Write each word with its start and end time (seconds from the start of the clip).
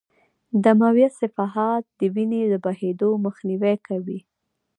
دمویه 0.63 1.07
صفحات 1.19 1.83
د 1.99 2.01
وینې 2.13 2.41
د 2.51 2.53
بهېدو 2.65 3.09
مخنیوی 3.25 3.75
کوي. 3.87 4.19